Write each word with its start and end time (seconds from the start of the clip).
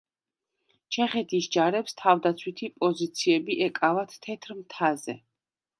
ჩეხეთის 0.95 1.49
ჯარებს 1.57 1.97
თავდაცვითი 2.01 2.71
პოზიციები 2.81 3.61
ეკავათ 3.69 4.19
თეთრ 4.27 4.61
მთაზე. 4.65 5.21